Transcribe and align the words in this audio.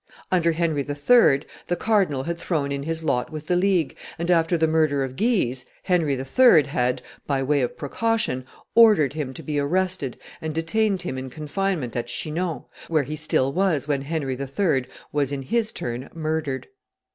Under 0.31 0.53
Henry 0.53 0.81
III., 0.81 1.41
the 1.67 1.75
cardinal 1.77 2.23
had 2.23 2.39
thrown 2.39 2.71
in 2.71 2.81
his 2.81 3.03
lot 3.03 3.31
with 3.31 3.45
the 3.45 3.55
League; 3.55 3.95
and, 4.17 4.31
after 4.31 4.57
the 4.57 4.65
murder 4.67 5.03
of 5.03 5.15
Guise, 5.15 5.63
Henry 5.83 6.15
III. 6.19 6.63
had, 6.63 7.03
by 7.27 7.43
way 7.43 7.61
of 7.61 7.77
precaution, 7.77 8.43
ordered 8.73 9.13
him 9.13 9.31
to 9.35 9.43
be 9.43 9.59
arrested 9.59 10.17
and 10.41 10.55
detained 10.55 11.03
him 11.03 11.19
in 11.19 11.29
confinement 11.29 11.95
at 11.95 12.07
Chinon, 12.07 12.63
where 12.87 13.03
he 13.03 13.15
still 13.15 13.53
was 13.53 13.87
when 13.87 14.01
Henry 14.01 14.35
III. 14.35 14.87
was 15.11 15.31
in 15.31 15.43
his 15.43 15.71
turn 15.71 16.09
murdered. 16.15 16.65